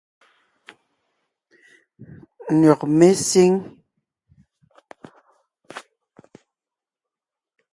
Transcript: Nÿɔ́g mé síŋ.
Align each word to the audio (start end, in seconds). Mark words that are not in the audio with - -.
Nÿɔ́g 2.59 2.81
mé 2.97 3.07
síŋ. 3.27 3.53